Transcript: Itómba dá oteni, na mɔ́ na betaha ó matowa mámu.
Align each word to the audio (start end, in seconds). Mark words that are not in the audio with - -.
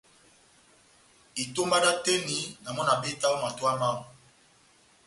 Itómba 1.43 1.77
dá 1.83 1.89
oteni, 1.97 2.39
na 2.63 2.69
mɔ́ 2.75 2.83
na 2.87 2.93
betaha 3.01 3.35
ó 3.35 3.41
matowa 3.43 3.79
mámu. 3.81 4.03